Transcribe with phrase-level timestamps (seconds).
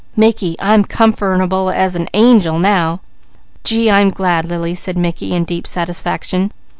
[0.15, 3.01] "Mickey, I'm comf'rable as nangel now."
[3.63, 6.51] "Gee, I'm glad, Lily," said Mickey in deep satisfaction.